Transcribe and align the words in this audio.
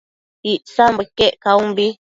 Icsambo 0.53 0.99
iquec 1.07 1.33
caunbi 1.43 1.85